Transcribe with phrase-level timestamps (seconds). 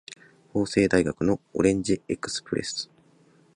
[0.51, 2.89] 法政大学のオレンジエクスプレス